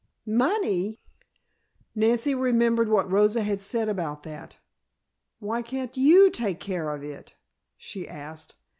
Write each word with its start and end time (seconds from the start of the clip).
"Money!" 0.25 0.99
Nancy 1.93 2.33
remembered 2.33 2.89
what 2.89 3.11
Rosa 3.11 3.43
had 3.43 3.61
said 3.61 3.87
about 3.87 4.23
that. 4.23 4.57
"Why 5.37 5.61
can't 5.61 5.95
you 5.95 6.31
take 6.31 6.59
care 6.59 6.89
of 6.89 7.03
it?" 7.03 7.35
she 7.77 8.07
asked. 8.09 8.55